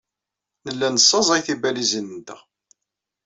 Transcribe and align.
Nella 0.65 0.87
nessaẓay 0.93 1.41
tibalizin-nteɣ. 1.45 2.39